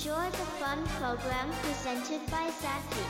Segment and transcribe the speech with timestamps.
[0.00, 3.04] Enjoy the fun program presented by Zaki.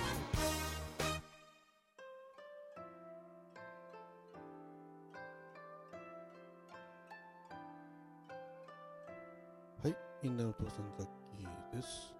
[9.84, 11.06] はい、みんなのお父さんザッ
[11.38, 12.12] キーです。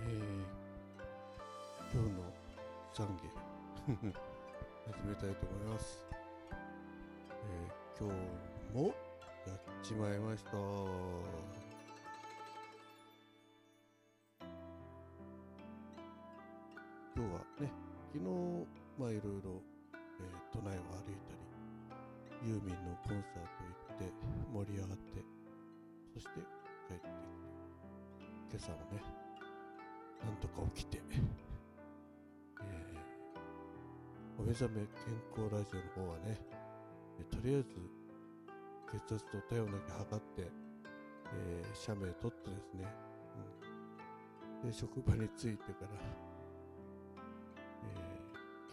[0.00, 0.42] えー、
[1.92, 2.32] 今日の
[2.94, 4.14] 懺悔
[4.90, 6.02] 始めたいと思います。
[7.30, 8.10] えー、今
[8.72, 11.67] 日もやっちまいました。
[17.18, 17.72] 今日はね、
[18.14, 18.30] 昨日、
[18.94, 19.58] まあいろいろ、
[19.90, 24.14] え都内を歩いたり、ユーミンのコンサート行って
[24.54, 25.26] 盛り上がって、
[26.14, 26.30] そして
[26.86, 27.18] 帰ってきて、
[28.22, 29.02] 今朝はね、
[30.22, 31.02] なんとか起きて、
[32.62, 36.38] えーお目覚め健康ラジオの方はね、
[37.32, 37.74] とりあえず
[38.92, 40.52] 血圧と体温だけ測って、
[41.34, 42.86] えー、写メ撮ってですね、
[44.62, 46.27] うん、で職場に着いてから、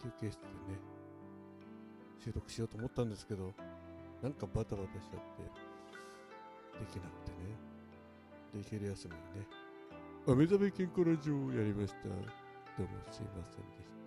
[0.02, 0.78] 休憩室でね
[2.24, 3.52] 収録しようと思ったんですけど
[4.22, 5.42] なんかバタバタしちゃって
[6.80, 7.36] できなくてね。
[8.54, 9.46] で昼休みにね
[10.26, 12.08] お目覚め健康ラジオをやりました。
[12.08, 14.06] どうもすいませんでした。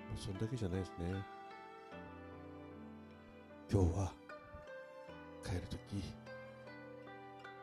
[0.00, 1.40] もうそんだけじゃないですね。
[3.72, 4.12] 今日は
[5.44, 6.02] 帰るとき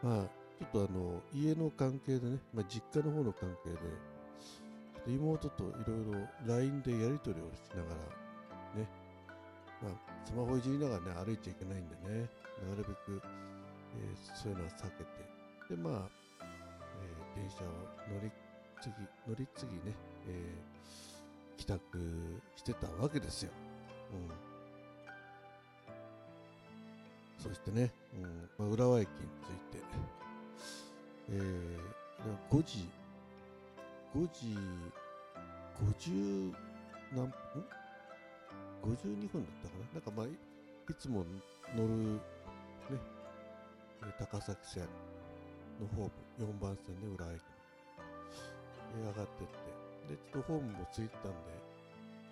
[0.02, 0.24] まあ
[0.58, 3.78] ちょっとあの家の関係でね、まあ、実家の方の関係で
[5.08, 7.90] 妹といろいろ LINE でやり取りをしなが
[8.76, 8.88] らね
[9.82, 9.94] まあ
[10.26, 12.30] スマホいじりながらね歩いちゃいけないんでね
[12.68, 13.22] なるべく、えー
[14.36, 15.10] そういうのは避けて
[15.76, 16.10] でまあ、
[16.42, 17.68] えー電車を
[18.14, 18.30] 乗り
[18.82, 18.96] 継ぎ
[19.30, 19.96] 乗り継ぎね、
[20.28, 20.78] えー
[21.58, 21.82] 帰宅
[22.56, 23.52] してたわけですよ、
[24.14, 24.16] う
[27.42, 29.84] ん、そしてね、うんまあ、浦和駅に着いて、
[31.32, 32.88] えー、5時
[34.16, 34.58] 5時
[35.84, 36.54] 50
[37.14, 37.34] 何分
[38.84, 40.30] 52分だったかななんかまあい
[40.98, 41.26] つも
[41.76, 43.00] 乗るね
[44.20, 44.84] 高崎線
[45.80, 47.42] のホーム4番線で浦和駅
[48.96, 49.26] に、上がってっ
[50.08, 51.38] てでちょっとホームもついてたんで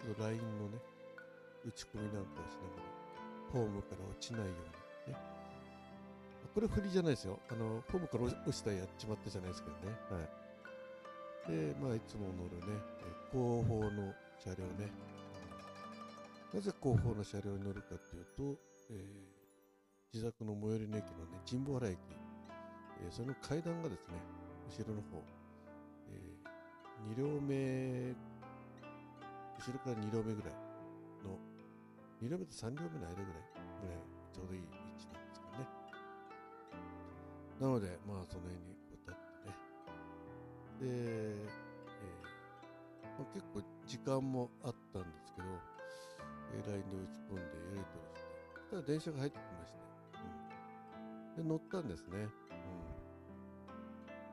[0.02, 0.78] ちょっと LINE のね
[1.66, 2.96] 打ち込みなんかをしながら
[3.52, 4.52] ホームから落ちないよ
[5.06, 5.20] うにね。
[6.54, 7.40] これ振りじゃないですよ。
[7.50, 9.98] あのホームから落ち落ちたらやっちまったじゃないですけどね。
[10.10, 10.45] はい。
[11.48, 12.80] でまあいつも乗るね
[13.32, 14.14] 後方の
[14.44, 14.92] 車両ね
[16.54, 18.60] なぜ後方の車両に乗るかっていうと、
[18.92, 19.36] えー
[20.16, 21.98] 自宅の最寄りの駅のね、神保原駅、
[23.04, 24.16] えーその階段がですね、
[24.70, 25.22] 後ろの方、
[26.08, 26.40] え
[27.12, 28.16] 2両目、
[29.60, 30.54] 後ろから2両目ぐらい
[31.22, 31.38] の、
[32.24, 33.44] 2両目と3両目の間ぐらい、
[33.84, 33.98] ぐらい、
[34.32, 34.64] ちょうどいい位
[34.96, 35.68] 置なんですけどね。
[37.60, 38.85] なので、まあ、その辺に。
[40.86, 41.50] で、えー
[43.18, 45.48] まあ、結構時間もあったんですけど、
[46.54, 49.80] えー LINE で打ち込んでやり取りして、そしたら電車が入ってきまして、
[51.40, 52.30] うん、で乗ったんですね、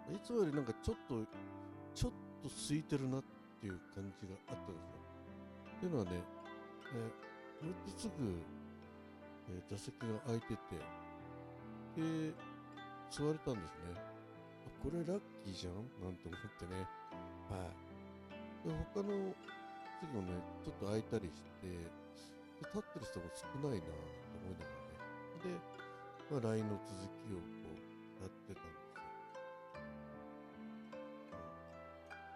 [0.09, 1.25] うん、いつもよりなんかちょっと
[1.95, 2.13] ちょっ
[2.43, 3.25] と空いてるなっ
[3.61, 5.01] ていう感じがあったんですよ。
[5.77, 6.11] っていうのはね、
[6.93, 7.33] えー
[7.65, 8.43] 乗ってすぐ、
[9.49, 10.57] えー座席が空いてて
[11.97, 12.35] で
[13.11, 13.95] 座れたんですね。
[13.97, 14.12] あ
[14.83, 15.75] これラッキーじゃん？
[16.03, 16.83] なんて思ってね。
[17.49, 18.69] はい。
[18.69, 19.33] で他の
[20.03, 20.35] 席もね
[20.65, 21.79] ちょっと空いたりしてで
[22.67, 23.95] 立ってる人も少ないなと
[24.43, 24.99] 思いながらね。
[25.47, 25.55] で、
[26.35, 29.07] まあ、LINE の続きをこうやってたんですよ、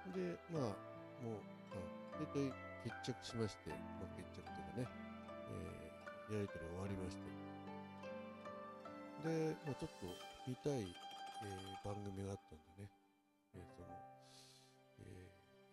[0.06, 0.74] うんでまあ
[1.22, 1.42] もう、
[1.74, 2.54] まあ、大体
[2.86, 4.90] 決着しまして、まあ、決着というかね、
[5.50, 7.22] えーやりとり終わりまして。
[9.30, 10.06] で、まあ、ちょっと
[10.46, 10.82] 見たい、
[11.44, 12.90] えー番組があったんでね、
[13.54, 13.88] えーその、
[15.00, 15.02] え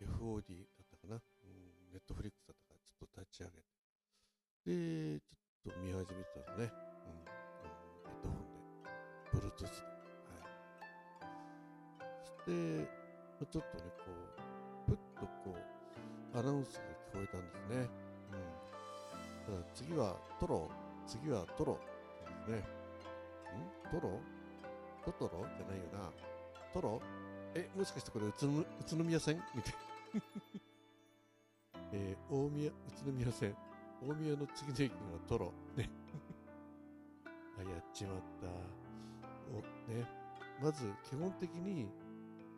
[0.01, 3.63] ー FOD だったかな、うん、ネットフリックスだったかちょっと立ち上げて。
[4.65, 6.71] でちょっと見始めてたんですね、
[7.03, 8.91] うん、あのヘッドホンで。
[9.31, 9.79] Bluetooth で、
[10.27, 10.43] は
[12.83, 12.87] い、
[13.37, 14.11] そしてちょっとねこ
[14.87, 17.89] うふっとこうアナウンスが聞こえたんですね、
[19.47, 20.69] うん、ただ次はトロ
[21.07, 21.79] 次はトロ
[22.25, 22.57] ですね。
[22.57, 22.61] ん？
[23.91, 24.19] トロ？
[25.05, 25.45] トトロ？
[25.57, 26.11] じゃないよな。
[26.73, 27.01] トロ？
[27.55, 29.41] えもしかしてこれ宇都宇都宮線？
[29.55, 29.73] みたい
[30.13, 30.21] な。
[31.93, 32.73] えー大宮宇
[33.05, 33.55] 都宮線。
[34.01, 34.97] 大宮の次の駅が
[35.27, 35.53] トロ。
[35.75, 35.89] ね。
[37.59, 38.47] あやっちまった。
[39.55, 39.61] お
[39.93, 40.05] ね。
[40.61, 41.89] まず基本的に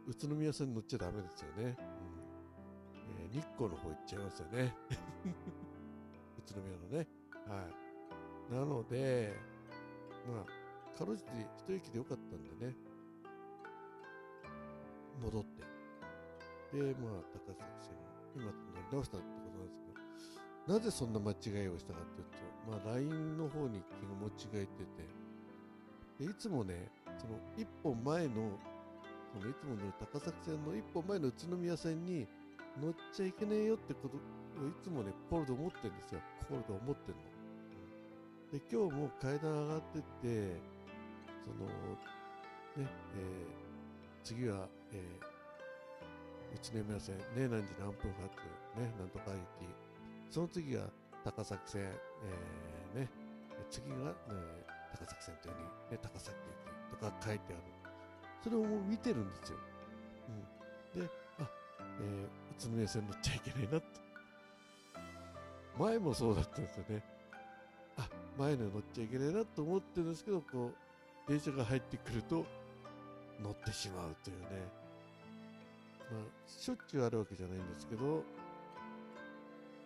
[0.07, 1.71] 宇都宮線乗っちゃダメですよね、うん。
[3.24, 4.75] えー日光の方行っちゃいますよね。
[6.39, 7.07] 宇都宮のね。
[7.47, 7.68] は
[8.50, 8.53] い。
[8.53, 9.36] なので
[10.27, 10.64] まあ
[10.97, 11.31] かろうじて
[11.68, 12.75] 一息でよかったんでね、
[15.21, 15.63] 戻って、
[16.77, 17.95] で、まあ、高崎線、
[18.36, 28.57] 今乗り直したってことなんですけど、なぜそんな間違いをしたかっていうと、まあ、LINE の方に気が持ちがいてて、でいつもね、その一本前の、
[29.33, 32.25] そのいつも乗る高崎線の一本前の宇都宮線に
[32.81, 34.19] 乗っちゃいけねえよってことを
[34.68, 36.21] いつもね、心で思ってるんですよ。
[36.39, 37.36] 心で思ってるの。
[38.51, 40.75] で、今日も階段上がってって、
[41.45, 41.65] その、
[42.83, 43.65] ね、えー
[44.25, 48.42] 次は、えー、宇都宮線、ね、何時何分発、
[48.74, 49.69] ね、なんとか駅。
[50.31, 50.81] その次が
[51.24, 53.09] 高崎線、えー、ね、
[53.69, 54.13] 次が、ね、
[54.92, 56.36] 高崎線というふうに、ね、高崎
[56.89, 57.57] 駅とか書いてある。
[58.44, 59.57] それをもう見てるんですよ。
[60.95, 61.01] うん。
[61.01, 61.47] で、あ、
[62.01, 62.27] えー、宇
[62.63, 63.88] 都宮線乗っちゃいけないなって。
[65.77, 67.03] 前もそうだったんですよね。
[67.97, 68.09] あ、
[68.39, 70.84] 前の乗っちゃいけないなと思ってるんですけど、こう、
[71.27, 72.45] 電車が入ってくると、
[73.42, 74.45] 乗ってしまうというね。
[76.12, 78.24] まあ、しょっちゅうあるわけじゃないんですけど、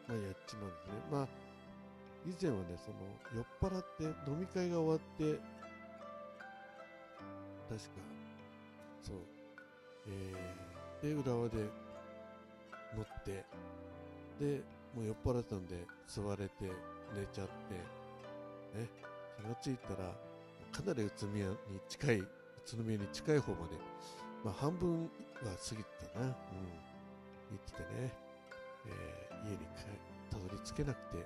[0.07, 0.93] まあ、やっちまうんですね。
[1.11, 1.27] まあ、
[2.25, 2.97] 以前はね、その、
[3.35, 5.39] 酔っ払って飲み会が終わって、
[7.69, 7.87] 確か、
[9.01, 9.17] そう、
[10.07, 11.57] えー、で、浦和で
[12.95, 13.45] 乗って、
[14.39, 14.61] で、
[14.95, 16.53] もう酔っ払ったんで、座れて、
[17.15, 18.89] 寝ちゃって、ね、
[19.37, 20.13] 気がついたら、
[20.71, 21.55] かなり宇都宮に
[21.87, 22.27] 近い、宇
[22.71, 23.75] 都宮に近い方まで、
[24.43, 25.09] まあ半分は
[25.43, 28.13] 過ぎてたな、うん、行っててね、
[28.85, 29.57] えー家に
[30.29, 31.25] たどり着けなくて、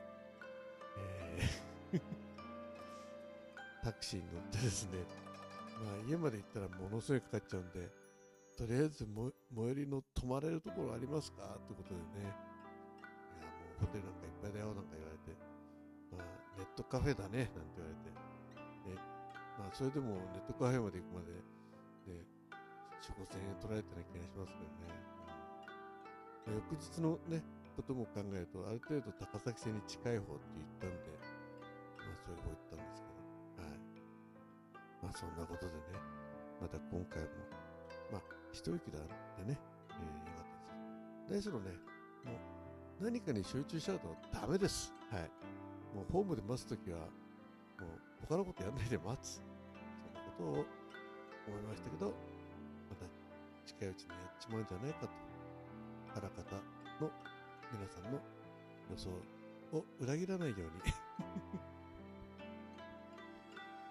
[0.98, 2.02] えー
[3.84, 5.00] タクシーに乗ってですね、
[5.84, 7.90] まあ家まで行ったらものすごいかかっちゃうんで、
[8.58, 11.44] とりあえず最寄りの泊まれるところありますか？
[11.44, 12.36] ってことでね、いやも
[13.82, 15.36] うホテルなんかいっぱいだよなんか言われて、
[16.12, 18.23] まあネットカフェだねなんて言われて、
[19.74, 22.22] それでもネットカフェまで行くまで、ね、
[23.02, 25.04] 4、5千円取られてない気がしますけどね。
[26.62, 27.42] 翌日のね、
[27.76, 31.10] ことも考えると、ある程度高崎線に近い方って言ったんで、
[31.98, 33.82] まあそういう方行ったんですけど、はい。
[35.02, 35.82] まあそんなことでね、
[36.62, 37.30] また今回も、
[38.14, 38.22] まあ
[38.54, 39.58] 一息だってね、
[39.90, 40.54] えー、よかっ
[41.26, 41.50] たです。
[41.50, 41.74] 何しろね、
[42.30, 42.38] も
[43.02, 44.94] う何かに集中しちゃうとダメです。
[45.10, 45.22] はい。
[45.98, 47.90] もうホームで待つときは、もう
[48.30, 49.42] 他のことやんないで待つ。
[50.44, 50.66] ことを
[51.48, 53.06] 思いましたけど、また
[53.66, 55.10] 近いうちにやっちまうんじゃないかと、
[56.16, 56.56] あらかた
[57.00, 57.10] の
[57.72, 58.20] 皆さんの
[58.92, 59.10] 予想
[59.72, 60.68] を裏切らないように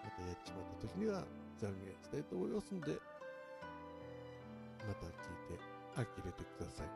[0.04, 1.24] またやっちまった時には
[1.60, 2.92] 懺悔したいと思いますので、
[4.86, 5.12] また聞い
[5.48, 5.58] て
[5.96, 6.88] 呆れてください。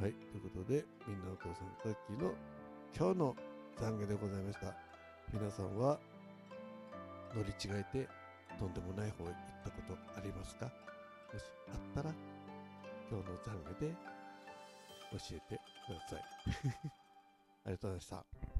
[0.00, 2.32] はい、ということで、みんなお父さんタッキーの
[2.96, 3.36] 今日の
[3.76, 4.74] 懺悔でございました。
[5.32, 5.98] 皆さんは
[7.34, 8.08] 乗り違えて
[8.58, 9.34] とんでもない方へ行っ
[9.64, 10.66] たことありますか？
[10.66, 12.14] もしあったら
[13.10, 13.94] 今日の懺悔で
[15.12, 16.22] 教えてください。
[17.64, 18.57] ありがとうございました。